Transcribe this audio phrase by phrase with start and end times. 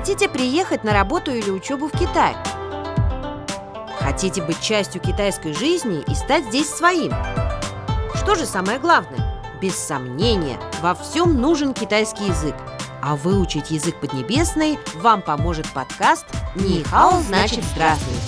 [0.00, 2.34] Хотите приехать на работу или учебу в Китай?
[3.98, 7.12] Хотите быть частью китайской жизни и стать здесь своим?
[8.14, 9.38] Что же самое главное?
[9.60, 12.54] Без сомнения, во всем нужен китайский язык.
[13.02, 16.24] А выучить язык поднебесный вам поможет подкаст
[16.54, 18.20] «Нихао значит здравствуйте».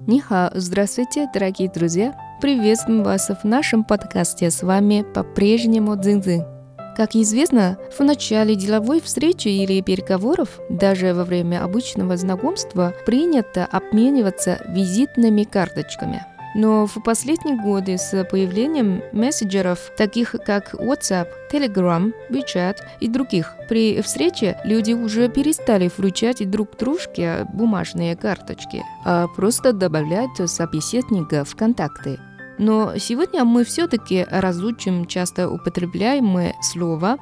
[0.00, 2.14] Нихао, здравствуйте, дорогие друзья!
[2.42, 4.50] Приветствуем вас в нашем подкасте.
[4.50, 6.57] С вами по-прежнему Цзиньцзинь.
[6.98, 14.60] Как известно, в начале деловой встречи или переговоров, даже во время обычного знакомства, принято обмениваться
[14.66, 16.26] визитными карточками.
[16.56, 24.00] Но в последние годы с появлением мессенджеров, таких как WhatsApp, Telegram, WeChat и других, при
[24.02, 32.18] встрече люди уже перестали вручать друг дружке бумажные карточки, а просто добавляют собеседника в контакты.
[32.57, 37.17] Но сегодня мы все-таки разучим часто употребляемое слово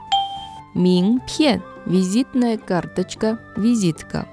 [0.76, 4.28] «минпен» – визитная карточка, визитка.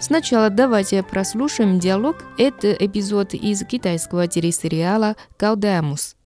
[0.00, 2.16] Сначала давайте прослушаем диалог.
[2.36, 6.16] Это эпизод из китайского телесериала «Гаудамус».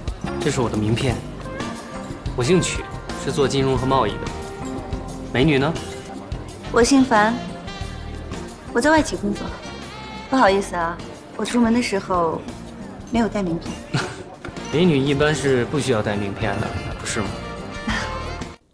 [0.43, 1.15] 这是我的名片，
[2.37, 2.83] 我姓曲，
[3.25, 4.19] 是做金融和贸易的。
[5.33, 5.73] 美女呢？
[6.73, 7.35] 我姓樊，
[8.73, 9.47] 我在外企工作。
[10.29, 10.97] 不好意思啊，
[11.37, 12.41] 我出门的时候
[13.13, 13.73] 没有带名片。
[14.73, 16.67] 美女一般是不需要带名片的，
[17.01, 17.29] 不是吗？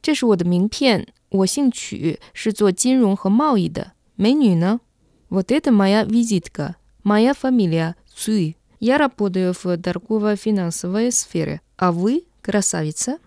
[0.03, 3.93] 这是我的名片，我姓曲，是做金融和贸易的。
[4.17, 4.81] 美女呢？
[5.29, 6.75] Вот это моя визитка.
[7.03, 8.57] Моя фамилия Цуй.
[8.81, 11.61] Я работаю в торгово-финансовой сфере.
[11.77, 13.19] А вы красавица?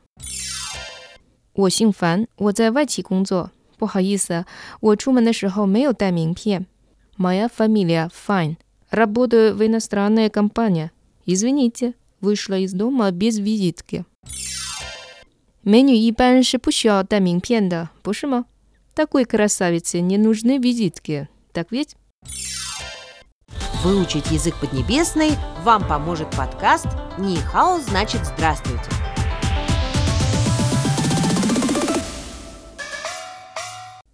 [1.54, 3.52] 我姓樊，我在外企工作。
[3.78, 4.46] 不好意思，
[4.80, 6.68] 我出门的时候没有带名片。
[7.18, 8.58] Моя фамилия Fine.
[8.92, 10.92] Работаю в иностранной компании.
[11.26, 14.06] Извините, вышла из дома без визитки.
[15.64, 18.46] 美女一般是不需要带名片的，不是吗？
[18.96, 21.96] Такой красавице не нужны визитки, так ведь?
[23.84, 25.32] Выучить язык поднебесный
[25.64, 26.88] вам поможет подкаст
[27.20, 28.90] «Нихао значит здравствуйте».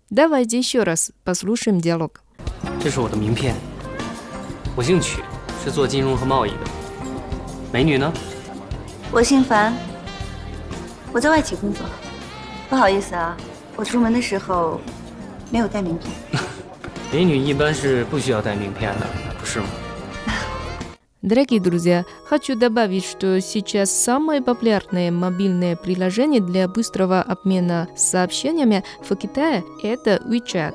[0.10, 2.22] Давайте еще раз послушаем диалог.
[2.84, 3.56] 这是我的名片，
[4.76, 5.24] 我姓曲，
[5.64, 6.77] 是做金融和贸易的。
[7.72, 8.12] 美女呢？
[9.12, 9.74] 我姓樊，
[11.12, 11.86] 我在外企工作。
[12.70, 13.38] 不好意思啊，
[13.76, 14.82] 我出门的时候
[15.52, 16.12] 没有带名片。
[17.12, 19.06] 美女一般是不需要带名片的，
[19.40, 19.66] 不是吗？
[21.22, 29.16] Дорогие друзья, хочу добавить, что сейчас самое популярное мобильное приложение для быстрого обмена сообщениями в
[29.16, 30.74] Китае – это WeChat.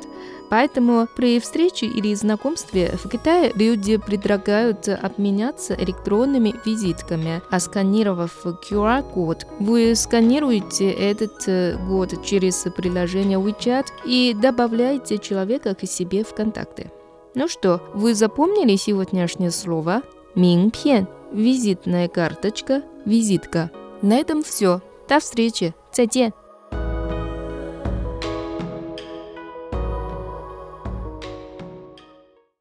[0.53, 9.47] Поэтому при встрече или знакомстве в Китае люди предлагают обменяться электронными визитками, а сканировав QR-код,
[9.59, 16.91] вы сканируете этот э, код через приложение WeChat и добавляете человека к себе в контакты.
[17.33, 20.03] Ну что, вы запомнили сегодняшнее слово?
[20.35, 21.07] Минпьен.
[21.31, 23.71] Визитная карточка, визитка.
[24.03, 24.81] На этом все.
[25.09, 25.73] До встречи.
[25.91, 26.42] 再见。